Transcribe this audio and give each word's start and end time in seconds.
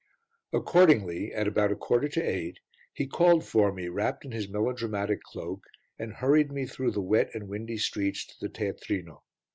Accordingly, 0.51 1.31
at 1.31 1.47
about 1.47 1.71
a 1.71 1.75
quarter 1.75 2.07
to 2.09 2.21
eight, 2.23 2.59
he 2.91 3.05
called 3.05 3.45
for 3.45 3.71
me, 3.71 3.87
wrapped 3.87 4.25
in 4.25 4.31
his 4.31 4.49
melodramatic 4.49 5.21
cloak, 5.21 5.63
and 5.99 6.11
hurried 6.11 6.51
me 6.51 6.65
through 6.65 6.93
the 6.93 7.01
wet 7.03 7.29
and 7.35 7.47
windy 7.47 7.77
streets 7.77 8.25
to 8.25 8.33
the 8.41 8.49
teatrino. 8.49 9.21